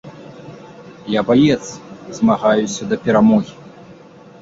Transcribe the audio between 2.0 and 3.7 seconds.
змагаюся да перамогі.